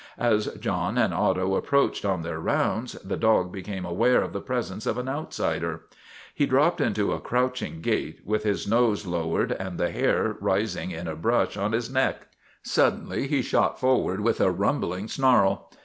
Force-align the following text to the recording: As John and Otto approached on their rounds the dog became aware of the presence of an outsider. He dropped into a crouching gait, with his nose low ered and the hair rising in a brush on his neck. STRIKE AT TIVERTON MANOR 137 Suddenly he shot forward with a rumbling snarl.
As 0.17 0.47
John 0.59 0.97
and 0.97 1.13
Otto 1.13 1.53
approached 1.53 2.05
on 2.05 2.23
their 2.23 2.39
rounds 2.39 2.93
the 3.05 3.17
dog 3.17 3.51
became 3.51 3.85
aware 3.85 4.23
of 4.23 4.33
the 4.33 4.41
presence 4.41 4.87
of 4.87 4.97
an 4.97 5.07
outsider. 5.07 5.81
He 6.33 6.47
dropped 6.47 6.81
into 6.81 7.11
a 7.13 7.19
crouching 7.19 7.81
gait, 7.81 8.19
with 8.25 8.41
his 8.43 8.67
nose 8.67 9.05
low 9.05 9.29
ered 9.37 9.51
and 9.59 9.77
the 9.77 9.91
hair 9.91 10.37
rising 10.41 10.89
in 10.89 11.07
a 11.07 11.15
brush 11.15 11.55
on 11.55 11.73
his 11.73 11.87
neck. 11.87 12.29
STRIKE 12.63 12.83
AT 12.87 12.89
TIVERTON 12.89 12.97
MANOR 13.09 13.19
137 13.27 13.27
Suddenly 13.27 13.27
he 13.27 13.41
shot 13.43 13.79
forward 13.79 14.21
with 14.21 14.41
a 14.41 14.49
rumbling 14.49 15.07
snarl. 15.07 15.69